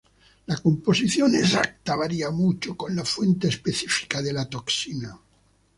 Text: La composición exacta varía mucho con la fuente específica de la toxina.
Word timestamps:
La 0.47 0.57
composición 0.57 1.35
exacta 1.35 1.95
varía 1.95 2.31
mucho 2.31 2.75
con 2.75 2.95
la 2.95 3.05
fuente 3.05 3.49
específica 3.49 4.19
de 4.23 4.33
la 4.33 4.49
toxina. 4.49 5.15